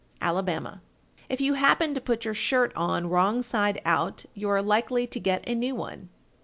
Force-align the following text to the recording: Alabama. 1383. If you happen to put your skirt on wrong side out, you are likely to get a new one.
Alabama. 0.19 0.81
1383. 1.29 1.33
If 1.35 1.41
you 1.41 1.53
happen 1.53 1.93
to 1.93 2.01
put 2.01 2.25
your 2.25 2.33
skirt 2.33 2.75
on 2.75 3.07
wrong 3.07 3.43
side 3.43 3.79
out, 3.85 4.25
you 4.33 4.49
are 4.49 4.59
likely 4.63 5.05
to 5.05 5.19
get 5.19 5.47
a 5.47 5.53
new 5.53 5.75
one. 5.75 6.09